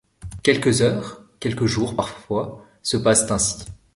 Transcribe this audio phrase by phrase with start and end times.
[0.41, 3.65] Quelques heures, quelques jours parfois, se passent ainsi.